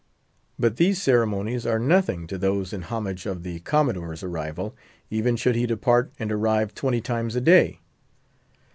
But 0.57 0.77
these 0.77 0.99
ceremonies 0.99 1.63
are 1.63 1.77
nothing 1.77 2.25
to 2.25 2.39
those 2.39 2.73
in 2.73 2.81
homage 2.81 3.27
of 3.27 3.43
the 3.43 3.59
Commodore's 3.59 4.23
arrival, 4.23 4.75
even 5.11 5.35
should 5.35 5.53
he 5.53 5.67
depart 5.67 6.11
and 6.17 6.31
arrive 6.31 6.73
twenty 6.73 7.01
times 7.01 7.35
a 7.35 7.41
day. 7.41 7.81